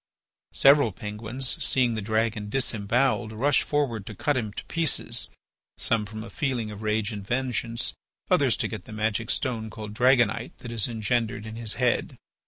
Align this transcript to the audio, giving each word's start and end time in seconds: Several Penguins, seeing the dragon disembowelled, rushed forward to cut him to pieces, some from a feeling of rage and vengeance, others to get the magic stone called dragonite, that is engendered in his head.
Several 0.55 0.91
Penguins, 0.91 1.63
seeing 1.63 1.93
the 1.93 2.01
dragon 2.01 2.49
disembowelled, 2.49 3.31
rushed 3.31 3.61
forward 3.61 4.07
to 4.07 4.15
cut 4.15 4.35
him 4.35 4.51
to 4.53 4.65
pieces, 4.65 5.29
some 5.77 6.07
from 6.07 6.23
a 6.23 6.31
feeling 6.31 6.71
of 6.71 6.81
rage 6.81 7.11
and 7.11 7.23
vengeance, 7.23 7.93
others 8.27 8.57
to 8.57 8.67
get 8.67 8.85
the 8.85 8.93
magic 8.93 9.29
stone 9.29 9.69
called 9.69 9.93
dragonite, 9.93 10.57
that 10.57 10.71
is 10.71 10.87
engendered 10.87 11.45
in 11.45 11.55
his 11.55 11.73
head. 11.75 12.17